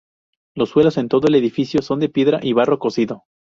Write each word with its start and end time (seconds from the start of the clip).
Los 0.55 0.69
suelos 0.69 0.97
en 0.97 1.09
todo 1.09 1.27
el 1.27 1.35
edificio 1.35 1.83
son 1.83 1.99
de 1.99 2.09
piedra 2.09 2.39
y 2.41 2.53
barro 2.53 2.79
cocido. 2.79 3.25